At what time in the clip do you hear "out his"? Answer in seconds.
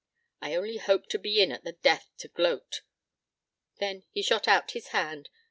4.47-4.87